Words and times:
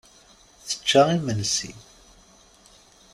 Tečča 0.67 1.03
imensi. 1.17 1.69